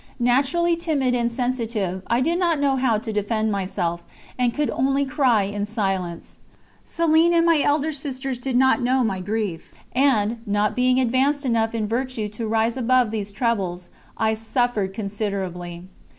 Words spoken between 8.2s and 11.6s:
did not know of my grief, and, not being advanced